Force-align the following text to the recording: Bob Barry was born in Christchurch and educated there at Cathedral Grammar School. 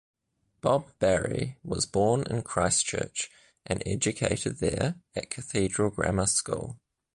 Bob 0.61 0.91
Barry 0.97 1.59
was 1.63 1.85
born 1.85 2.23
in 2.23 2.41
Christchurch 2.41 3.29
and 3.67 3.83
educated 3.85 4.57
there 4.57 4.95
at 5.15 5.29
Cathedral 5.29 5.91
Grammar 5.91 6.25
School. 6.25 6.79